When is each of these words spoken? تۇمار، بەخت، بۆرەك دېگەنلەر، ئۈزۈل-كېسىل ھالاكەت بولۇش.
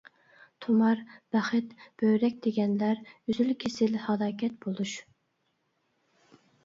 تۇمار، 0.65 1.01
بەخت، 1.35 1.75
بۆرەك 2.03 2.39
دېگەنلەر، 2.47 3.03
ئۈزۈل-كېسىل 3.11 4.01
ھالاكەت 4.07 4.57
بولۇش. 4.67 4.95